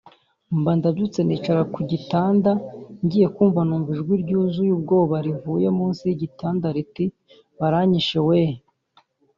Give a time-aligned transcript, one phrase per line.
[0.59, 2.51] Mba ndabyutse nicara ku gitanda
[3.03, 7.05] ngiye kumva numva ijwi ryuzuye ubwoba rivuye munsi y’igitanda riti
[7.59, 8.57] “Baranyishe weeee